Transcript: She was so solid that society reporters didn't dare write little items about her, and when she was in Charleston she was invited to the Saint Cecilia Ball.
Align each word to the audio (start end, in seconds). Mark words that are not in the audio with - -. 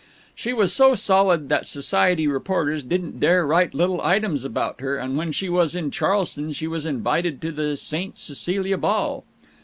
She 0.33 0.51
was 0.51 0.73
so 0.73 0.95
solid 0.95 1.47
that 1.49 1.67
society 1.67 2.25
reporters 2.25 2.81
didn't 2.81 3.19
dare 3.19 3.45
write 3.45 3.75
little 3.75 4.01
items 4.01 4.43
about 4.43 4.81
her, 4.81 4.97
and 4.97 5.15
when 5.15 5.31
she 5.31 5.47
was 5.47 5.75
in 5.75 5.91
Charleston 5.91 6.53
she 6.53 6.65
was 6.65 6.87
invited 6.87 7.39
to 7.43 7.51
the 7.51 7.77
Saint 7.77 8.17
Cecilia 8.17 8.79
Ball. 8.79 9.23